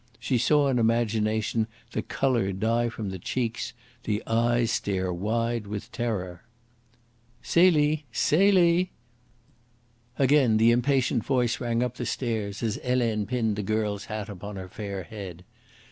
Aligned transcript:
She 0.19 0.39
saw 0.39 0.67
in 0.69 0.79
imagination 0.79 1.67
the 1.91 2.01
colour 2.01 2.51
die 2.53 2.89
from 2.89 3.11
the 3.11 3.19
cheeks, 3.19 3.73
the 4.03 4.23
eyes 4.25 4.71
stare 4.71 5.13
wide 5.13 5.67
with 5.67 5.91
terror. 5.91 6.41
"Celie! 7.43 8.05
Celie!" 8.11 8.89
Again 10.17 10.57
the 10.57 10.71
impatient 10.71 11.23
voice 11.23 11.59
rang 11.61 11.83
up 11.83 11.97
the 11.97 12.07
stairs, 12.07 12.63
as 12.63 12.79
Helene 12.83 13.27
pinned 13.27 13.57
the 13.57 13.61
girl's 13.61 14.05
hat 14.05 14.27
upon 14.27 14.55
her 14.55 14.67
fair 14.69 15.03
head. 15.03 15.43